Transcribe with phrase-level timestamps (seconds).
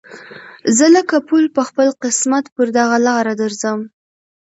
[0.77, 3.79] زه لکه پل په خپل قسمت پر دغه لاره درځم